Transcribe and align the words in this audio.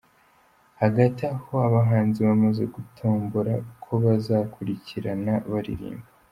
Hagati 0.81 1.21
aho 1.35 1.53
abahanzi 1.67 2.19
bamaze 2.27 2.63
gutombora 2.75 3.53
uko 3.71 3.91
baza 4.03 4.37
gukurikirana 4.43 5.33
baririmba. 5.51 6.07